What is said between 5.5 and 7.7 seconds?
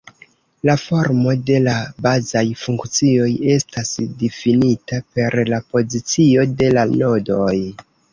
la pozicio de la nodoj.